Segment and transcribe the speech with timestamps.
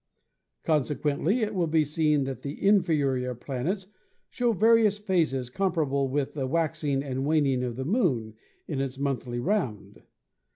[0.63, 3.85] Consequently it will be seen that the inferior planets
[4.29, 8.33] show various phases comparable with the wax ing and waning of the Moon
[8.67, 10.01] in its monthly round.